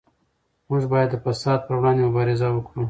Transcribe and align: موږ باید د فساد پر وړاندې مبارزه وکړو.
موږ 0.69 0.83
باید 0.91 1.09
د 1.11 1.15
فساد 1.23 1.59
پر 1.65 1.73
وړاندې 1.77 2.01
مبارزه 2.07 2.47
وکړو. 2.51 2.79